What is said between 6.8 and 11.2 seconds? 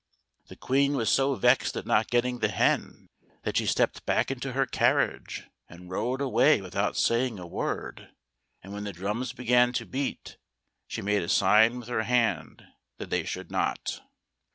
saying a word; and when the drums began to beat, she